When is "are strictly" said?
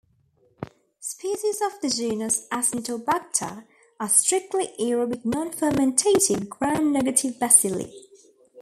3.99-4.69